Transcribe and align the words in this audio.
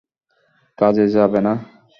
কাজে 0.77 1.05
যাবে 1.15 1.39
না? 1.45 1.53